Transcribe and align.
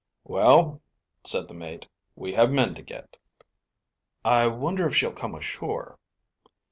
"Well," 0.23 0.81
said 1.23 1.47
the 1.47 1.53
mate, 1.53 1.87
"we 2.15 2.33
have 2.33 2.49
men 2.49 2.73
to 2.73 2.81
get." 2.81 3.17
"I 4.25 4.47
wonder 4.47 4.87
if 4.87 4.95
she'll 4.95 5.13
come 5.13 5.35
ashore?" 5.35 5.99